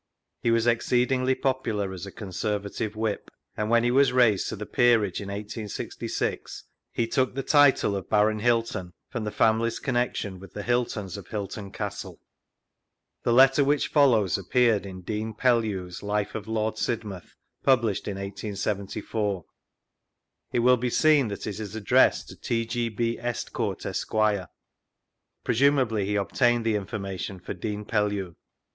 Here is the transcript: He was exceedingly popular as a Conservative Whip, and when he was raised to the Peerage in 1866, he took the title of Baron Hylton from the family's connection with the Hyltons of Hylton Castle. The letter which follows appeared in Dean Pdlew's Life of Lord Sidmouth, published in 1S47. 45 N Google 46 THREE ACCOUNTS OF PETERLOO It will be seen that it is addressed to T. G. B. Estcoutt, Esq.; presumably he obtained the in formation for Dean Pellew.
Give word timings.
He 0.41 0.49
was 0.49 0.65
exceedingly 0.65 1.35
popular 1.35 1.93
as 1.93 2.07
a 2.07 2.11
Conservative 2.11 2.95
Whip, 2.95 3.29
and 3.55 3.69
when 3.69 3.83
he 3.83 3.91
was 3.91 4.11
raised 4.11 4.49
to 4.49 4.55
the 4.55 4.65
Peerage 4.65 5.21
in 5.21 5.27
1866, 5.27 6.63
he 6.91 7.05
took 7.05 7.35
the 7.35 7.43
title 7.43 7.95
of 7.95 8.09
Baron 8.09 8.39
Hylton 8.39 8.93
from 9.11 9.25
the 9.25 9.29
family's 9.31 9.77
connection 9.77 10.39
with 10.39 10.53
the 10.53 10.63
Hyltons 10.63 11.17
of 11.17 11.27
Hylton 11.27 11.71
Castle. 11.71 12.19
The 13.21 13.31
letter 13.31 13.63
which 13.63 13.89
follows 13.89 14.39
appeared 14.39 14.87
in 14.87 15.01
Dean 15.03 15.35
Pdlew's 15.35 16.01
Life 16.01 16.33
of 16.33 16.47
Lord 16.47 16.79
Sidmouth, 16.79 17.35
published 17.61 18.07
in 18.07 18.17
1S47. 18.17 18.17
45 18.17 18.17
N 18.25 18.25
Google 18.25 18.41
46 18.41 18.41
THREE 18.41 18.71
ACCOUNTS 18.71 18.95
OF 18.95 19.05
PETERLOO 19.11 19.45
It 20.53 20.59
will 20.65 20.77
be 20.77 20.89
seen 20.89 21.27
that 21.27 21.45
it 21.45 21.59
is 21.59 21.75
addressed 21.75 22.27
to 22.29 22.35
T. 22.35 22.65
G. 22.65 22.89
B. 22.89 23.19
Estcoutt, 23.19 23.85
Esq.; 23.85 24.49
presumably 25.43 26.07
he 26.07 26.15
obtained 26.15 26.65
the 26.65 26.73
in 26.73 26.87
formation 26.87 27.39
for 27.39 27.53
Dean 27.53 27.85
Pellew. 27.85 28.33